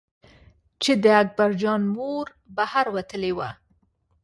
[0.81, 3.49] چې د اکبر جان مور بهر وتلې وه.